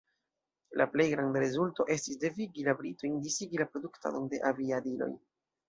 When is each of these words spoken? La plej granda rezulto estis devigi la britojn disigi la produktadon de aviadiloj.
La 0.79 0.87
plej 0.93 1.05
granda 1.11 1.43
rezulto 1.43 1.85
estis 1.97 2.19
devigi 2.25 2.67
la 2.69 2.75
britojn 2.81 3.21
disigi 3.29 3.63
la 3.63 3.71
produktadon 3.77 4.29
de 4.35 4.43
aviadiloj. 4.55 5.15